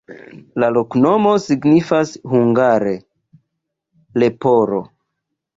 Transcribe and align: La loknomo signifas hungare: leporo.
La 0.61 0.69
loknomo 0.77 1.33
signifas 1.43 2.15
hungare: 2.31 2.97
leporo. 4.25 4.85